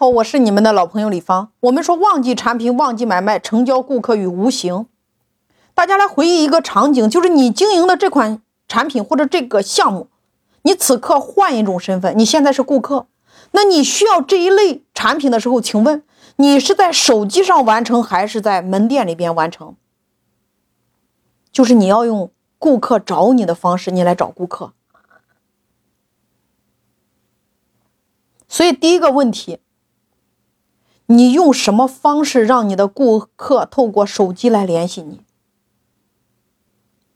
[0.00, 1.52] 好，我是你们的老朋友李芳。
[1.60, 4.86] 我们说旺季产品、旺季买卖、成交顾客与无形。
[5.74, 10.08] 大家来回忆一个场景，就是你经营的这款产品或者这个项目，
[10.62, 13.08] 你此刻换一种身份，你现在是顾客，
[13.50, 16.02] 那你需要这一类产品的时候，请问
[16.36, 19.76] 你是在手机上完成还是在门店里边完成？
[21.52, 24.72] 就是你要用顾客找你的方式，你来找顾客。
[28.48, 29.60] 所以第一个问题。
[31.10, 35.24] 你用什么方式让你的顾客透过手机来联系你？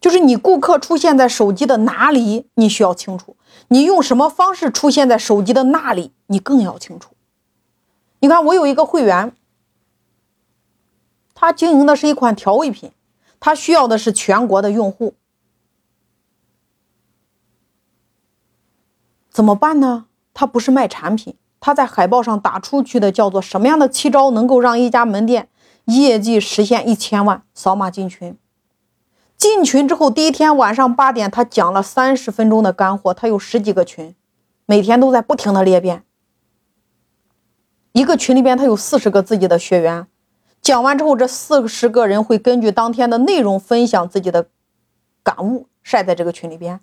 [0.00, 3.36] 就是你顾客出现在手机的哪里，你需要清楚。
[3.68, 7.14] 你用什么方式出现在手机的那里，你更要清楚。
[8.18, 9.32] 你看，我有一个会员，
[11.32, 12.90] 他经营的是一款调味品，
[13.38, 15.14] 他需要的是全国的用户，
[19.30, 20.06] 怎么办呢？
[20.34, 21.36] 他不是卖产品。
[21.64, 25.48] 他在海报上打出去的叫做什么样的七招能够让一家门店
[25.86, 27.42] 业绩实现一千万？
[27.54, 28.36] 扫码进群，
[29.38, 33.14] 进群之后第一天晚上八点，他讲了三十分钟的干货。
[33.14, 34.14] 他有十几个群，
[34.66, 36.04] 每天都在不停的裂变。
[37.92, 40.06] 一个群里边他有四十个自己的学员，
[40.60, 44.48] 讲完之后，这四十个人会根据当天的内容分享自己的
[45.22, 46.80] 感悟，晒在这个群里边。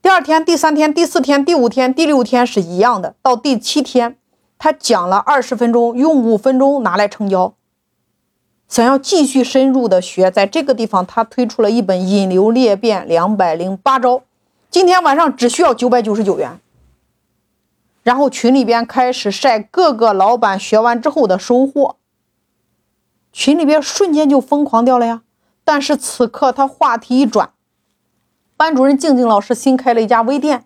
[0.00, 4.16] 第二天、第三天、第四天、第五天、第六天是一样的，到第七天，
[4.56, 7.54] 他讲了二十分钟，用五分钟拿来成交。
[8.68, 14.18] 想要继续深入的学，在这个地方他推出了一本《引流裂变两百零八招》，
[14.70, 16.60] 今天晚上只需要九百九十九元。
[18.04, 21.96] 然后群里边开始晒各个老板学完之后的收获，
[23.32, 25.22] 群里边瞬间就疯狂掉了呀！
[25.64, 27.50] 但是此刻他话题一转。
[28.58, 30.64] 班主任静静老师新开了一家微店，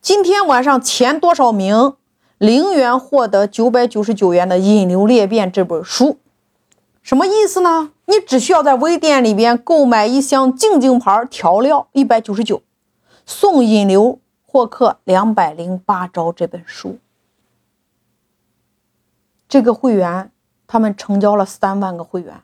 [0.00, 1.94] 今天晚上前多少名
[2.36, 6.18] 零元获得九百九十九元的《引流裂变》这本书，
[7.00, 7.92] 什么意思呢？
[8.06, 12.60] 你只需要在微店里边购买一箱静静牌调料一百九十九，
[13.24, 16.98] 送引流获客两百零八招这本书。
[19.48, 20.32] 这个会员
[20.66, 22.42] 他们成交了三万个会员，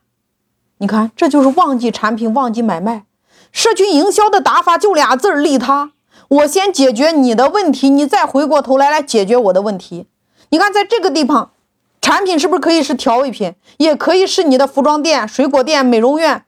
[0.78, 3.06] 你看这就是旺季产品、旺季买卖。
[3.50, 5.93] 社区营销的打法就俩字儿：利他。
[6.28, 10.06] 我先解决你的问题，你再回过头来来解决我的问题。
[10.48, 11.53] 你看，在这个地方，
[12.00, 16.47] 产品是不是可以是调味品，也可以是你的服装店、水果店、美容院、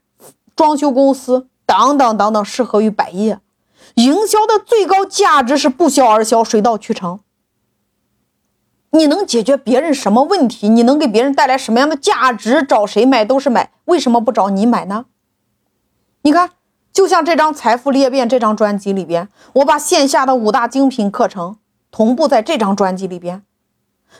[0.56, 3.40] 装修公司等等等等，适合于百业。
[3.96, 7.20] 营销的最高价值是不销而销，水到渠成。
[8.90, 10.70] 你能解决别人什么问题？
[10.70, 12.62] 你能给别人带来什么样的价值？
[12.62, 15.04] 找谁买都是买，为什么不找你买呢？
[16.22, 16.52] 你看。
[16.94, 21.56] 就像这张《财富裂变》这张专辑里边，我把线下的五大精品课程
[21.90, 23.42] 同步在这张专辑里边。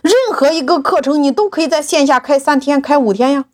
[0.03, 3.45] 任何一个课程，你都可以在线下开三天、开五天呀。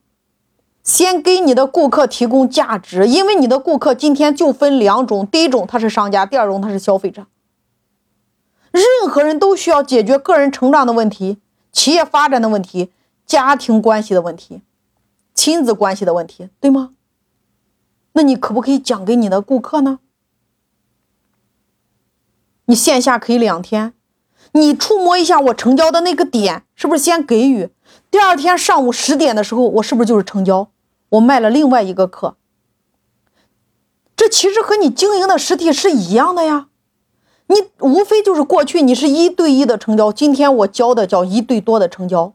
[0.83, 7.27] 先给你的顾客提供价值，因为你的顾客今天就分两种：第一种他是商家，第二种他是消费者。
[8.71, 11.39] 任何人都需要解决个人成长的问题、
[11.71, 12.91] 企业发展的问题、
[13.27, 14.63] 家庭关系的问题、
[15.35, 16.93] 亲子关系的问题，对吗？
[18.13, 20.01] 那你可不可以讲给你的顾客呢？
[22.67, 23.95] 你线下可以两天，
[24.53, 27.71] 你触摸一下我成交的那个点，是不是先给予？
[28.11, 30.71] 第二天上午十点的时候，我是不是就是成交？
[31.11, 32.37] 我卖了另外一个课。
[34.17, 36.69] 这其实和你经营的实体是一样的呀，
[37.47, 42.35] 你无非就是过去你是一对一的成交，今天我教的叫一对多的成交。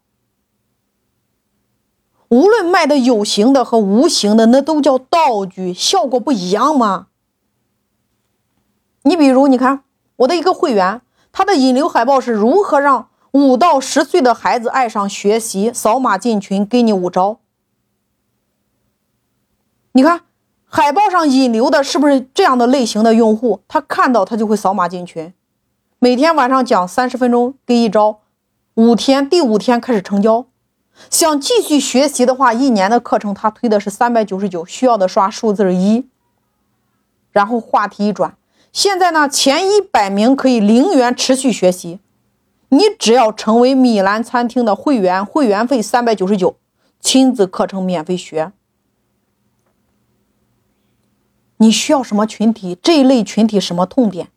[2.29, 7.07] 无论卖的有形的和无形的，那都叫道具，效果不一样吗？
[9.03, 9.83] 你比如，你看
[10.17, 15.71] 我的一个会员，他的引流海报是如何让五到十岁的孩子爱上学习？
[15.71, 17.37] 扫码进群，给你五招。
[19.91, 20.21] 你看
[20.65, 23.61] 海报上引流的是不是这样的类型的用户？
[23.67, 25.33] 他看到他就会扫码进群，
[25.99, 28.21] 每天晚上讲三十分钟，给一招，
[28.73, 30.47] 五天，第五天开始成交。
[31.09, 36.07] 想继续学习的话，一年的课程他推的是三百九十九，需要的刷数字一。
[37.31, 38.37] 然后话题一转，
[38.71, 41.99] 现在呢前一百名可以零元持续学习，
[42.69, 46.57] 你只要成为米兰餐厅的会员，会员费三百九十九，
[47.01, 48.53] 亲子课程免费学。
[51.57, 52.77] 你需要什么群体？
[52.81, 54.29] 这一类群体什么痛点？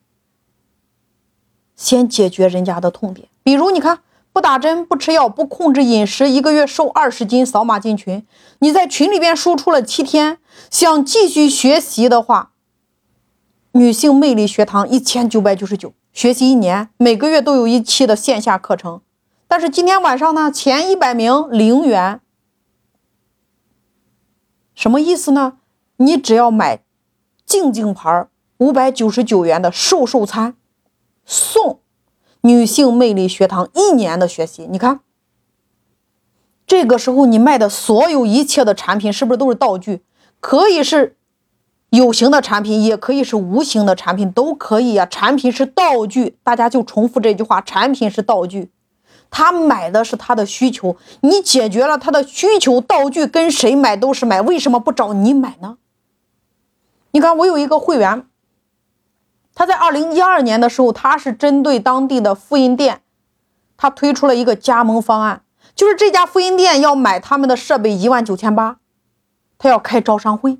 [1.75, 4.01] 先解决人家的痛点，比如你看。
[4.31, 8.25] 不打针，不吃药，不控制饮食，一个月瘦二十斤，扫码进群。
[8.59, 10.37] 你在群里边输出了七天，
[10.69, 12.51] 想继续学习的话，
[13.73, 19.01] 女性魅力学堂一千九百九十九，学习一年，每个月都有一期的线下课程，
[19.47, 22.21] 但是今天晚上呢，前一百名零元，
[24.75, 25.57] 什么意思呢？
[25.97, 26.81] 你只要买
[27.45, 28.27] 静静牌
[28.59, 30.55] 五百九十九元的瘦瘦餐，
[31.25, 31.81] 送
[32.41, 34.67] 女性魅力学堂一年的学习。
[34.69, 35.01] 你看，
[36.65, 40.01] 这个时候你卖的所有一切的产品，是不是都是道具？
[40.39, 41.17] 可以是
[41.89, 45.05] 有形的产品，也可以是无形的产品，都可以呀。
[45.05, 48.71] 产品是道具，大家就重复这句话：产品是道具。
[49.31, 55.77] 他买的是他的需求，你解决了他的需求，道具跟谁买都是买，为什么不找你买呢？
[57.11, 58.25] 你看，我有一个会员，
[59.59, 63.01] 他在二零一二年的时候，他是针对当地的复印店，
[63.75, 65.41] 他推出了一个加盟方案，
[65.75, 68.77] 就是这家复印店要买他们的设备一万九千八，
[69.57, 70.59] 他要开招商会，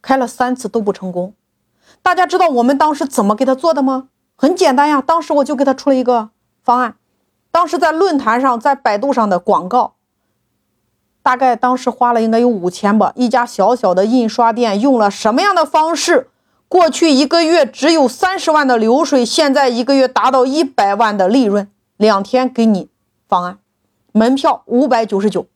[0.00, 1.34] 开了三次都不成功。
[2.02, 4.06] 大家知道我们当时怎么给他做的吗？
[4.36, 6.30] 很简单呀，当时我就给他出了一个
[6.62, 6.94] 方案。
[7.50, 9.94] 当时在论坛上，在百度上的广告，
[11.20, 13.12] 大概当时花了应该有五千吧。
[13.16, 16.29] 一家小小的印刷店用了什么样的方式？
[16.70, 21.68] 过去一个月只有三十万的流水，现在一个月达到一百万的利润。
[21.96, 22.88] 两天给你
[23.28, 23.58] 方案，
[24.12, 25.48] 门票五百九十九。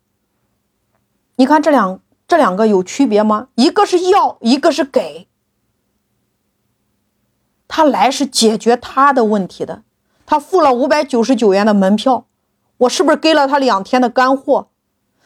[1.37, 3.47] 你看这两这两个有区别吗？
[3.55, 5.29] 一个是要，一个是给。
[7.69, 9.85] 他来是解决他的问题的。
[10.27, 12.27] 他付了五百九十九元的门票，
[12.79, 14.67] 我是不是给了他两天的干货？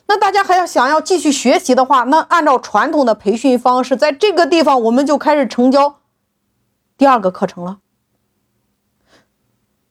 [0.08, 5.96] 那大家还要想要继续学习的话，那按照传统的培训方式，在这个地方我们就开始成交
[6.96, 7.78] 第二个课程了。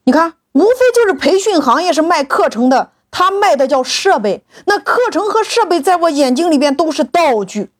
[0.04, 4.44] 你看，无非就是培训行业是卖课程的，他卖的叫设备。
[4.66, 7.70] 那课程和设备在我眼睛里边都是道具。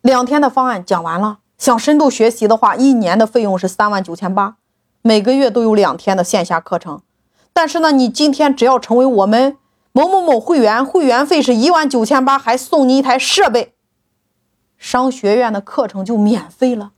[0.00, 4.56] 两天的方案讲完了，想深度学习的话，一年的费用是三万九千八。
[5.02, 7.02] 每个月都有两天的线下课程，
[7.52, 9.58] 但是呢，你今天只要成为我们
[9.92, 13.74] 某某某会员，会员费是一万九千八，还送你一台设备，
[14.78, 16.92] 商学院的课程就免费了。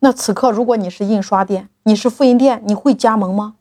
[0.00, 3.54] 那此刻，如果你是印刷店，你是复印店，你会加盟吗？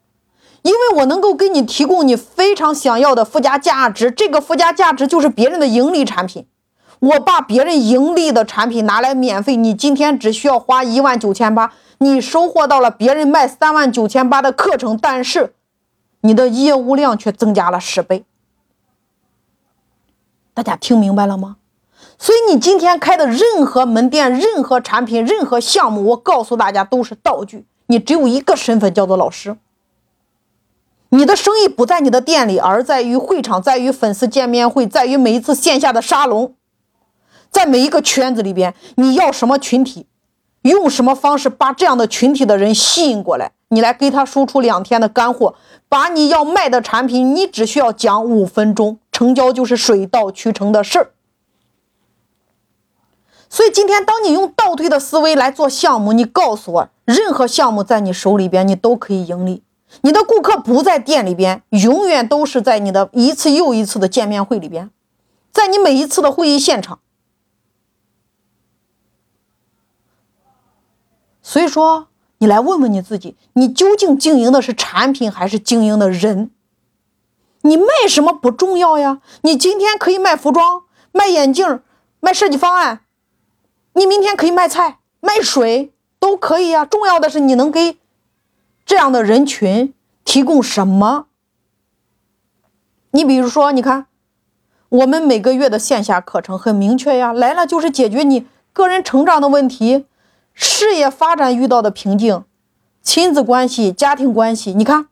[0.62, 6.46] 因为我能够给你提供你非常想要的附加价值，这个附加价值就是别人的盈利产品。
[7.00, 11.72] 我把别人盈利的产品拿来免费，你今天只需要花一万九千八。
[12.00, 15.54] 你收获到了别人卖三万九千八的课程，但是
[16.22, 18.24] 你的业务量却增加了十倍。
[20.54, 21.58] 大家听明白了吗？
[22.18, 27.66] 所以你今天开的任何门店、任何产品、任何项目，我告诉大家都是道具。
[27.88, 29.58] 你只有一个身份，叫做老师。
[31.10, 36.56] 你的生意不在你的店里，而在于会场，在于粉丝见面会，在于每一次线下的沙龙，
[37.50, 40.08] 在每一个圈子里边，你要什么群体？
[40.64, 43.54] 用什么方式把这样的群体的人吸引过来？
[43.70, 45.56] 你来给他输出两天的干货，
[45.88, 51.12] 把你要卖的产品，你只需要讲五分钟，成交就是水到渠成的事儿。
[53.48, 59.64] 所以今天，当你用倒退的思维来做项目，你告诉我，任何项目在你手里边，你都可以盈利。
[60.02, 64.92] 你的顾客不在店里边，永远都是在你的一次又一次的见面会里边，
[65.52, 67.00] 在你每一次的会议现场。
[71.42, 72.08] 所以说，
[72.40, 76.52] 你来问问你自己，你究竟经营的是产品还是经营的人？
[77.62, 79.22] 你卖什么不重要呀？
[79.42, 81.82] 你今天可以卖服装、卖眼镜、
[82.22, 83.02] 卖设计方案，
[83.94, 86.86] 你明天可以卖菜、卖水，都可以呀。
[86.86, 87.98] 重要的是你能给
[88.86, 89.94] 这样的人群
[90.24, 91.26] 提供什么？
[93.12, 94.06] 你比如说，你看
[94.88, 100.06] 我们每个月的线下课程很明确呀，来了就是解决你个人成长的问题。
[100.62, 102.44] 事业发展遇到的瓶颈，
[103.02, 105.08] 亲子关系、家庭关系，你看，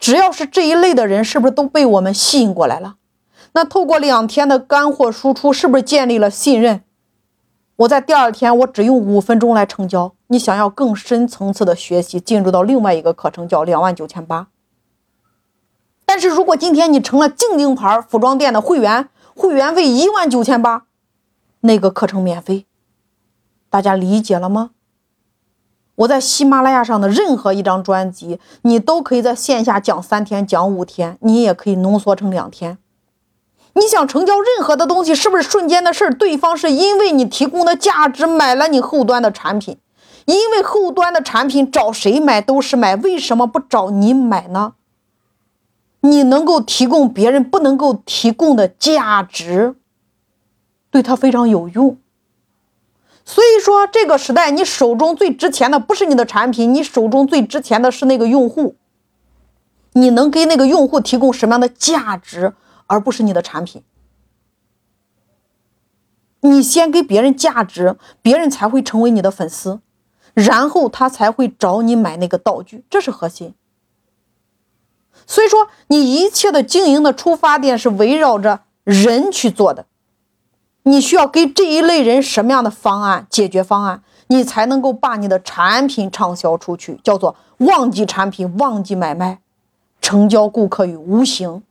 [0.00, 2.96] 只要是这一类的人，是不是都被我们吸引过来了？
[3.52, 6.82] 那透过两天的干货输出，是不是建立了信任？
[7.76, 10.12] 我在第二天，我只用五分钟来成交。
[10.26, 14.48] 你想要更深层次的学习，进入到另外一个课程，叫两万九千八。
[16.04, 20.86] 但是如果今天你成了静静牌服装店的会员，会员费一万九千八，
[21.60, 22.66] 那个课程免费。
[23.68, 24.70] 大家理解了吗？
[25.96, 32.76] 我在喜马拉雅上的任何一张专辑，你都可以在线下讲三天、讲五天，你也可以浓缩成两天。
[33.72, 36.10] 你想成交任何的东西，是不是瞬间的事儿？
[36.12, 39.78] 对方是因为你提供的价值买了你后端的产品，
[40.26, 44.74] 因为后端的产品找谁买都是买，为什么不找你买呢？
[46.00, 49.76] 你能够提供别人不能够提供的价值，
[50.90, 51.98] 对他非常有用。
[53.66, 58.76] 说，这个时代，你手中最值钱的不是你的产品，你手中最值钱的是那个用户。
[59.94, 62.54] 你能给那个用户提供什么样的价值，
[62.86, 63.82] 而不是你的产品。
[66.42, 69.80] 你先给别人价值，别人才会成为你的粉丝，
[70.32, 73.52] 然后他才会找你买那个道具，这是核心。
[75.26, 79.86] 所以说，你一切的经营的出发点是围绕着人去做的。
[80.88, 87.00] 你需要给这一类人什么样的方案、解决方案，你才能够把你的产品畅销出去？
[87.02, 89.40] 叫做忘记产品、忘记买卖，
[90.00, 91.64] 成交顾客与无形。